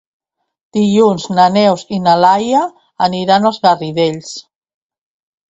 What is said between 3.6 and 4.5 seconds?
Garidells.